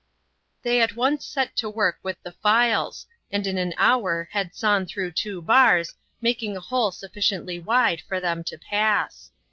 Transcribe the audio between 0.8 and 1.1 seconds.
at